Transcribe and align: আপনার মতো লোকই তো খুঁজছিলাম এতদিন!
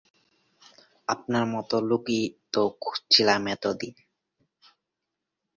আপনার 1.07 1.45
মতো 1.53 1.75
লোকই 1.89 2.21
তো 2.53 2.61
খুঁজছিলাম 2.81 3.41
এতদিন! 3.47 3.95